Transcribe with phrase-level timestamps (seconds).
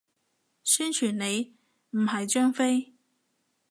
[0.63, 1.53] 宣傳你，
[1.91, 2.91] 唔係張飛